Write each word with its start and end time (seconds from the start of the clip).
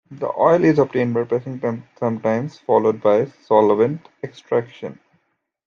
The 0.09 0.33
oil 0.35 0.63
is 0.65 0.79
obtained 0.79 1.13
by 1.13 1.25
pressing, 1.25 1.59
sometimes 1.95 2.57
followed 2.57 3.03
by 3.03 3.25
solvent 3.25 4.09
extraction. 4.23 4.99